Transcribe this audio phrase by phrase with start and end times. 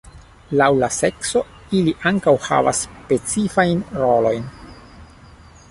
[0.59, 1.41] Laŭ la sekso,
[1.81, 4.53] ili ankaŭ havas specifajn rolojn.